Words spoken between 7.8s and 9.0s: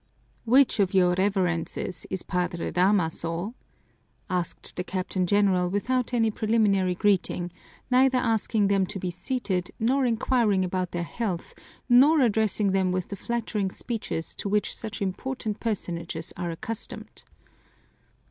neither asking them to